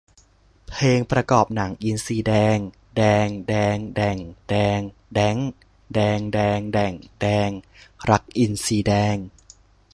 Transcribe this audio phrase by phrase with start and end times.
[0.67, 2.57] เพลงประกอบหนัง: อินทรีแดง
[2.97, 4.79] แดง แดง แด่ง แดง
[5.13, 5.37] แด๊ง
[5.93, 7.49] แดง แดง แด่ง แดง
[8.09, 9.15] รักอินทรีแดง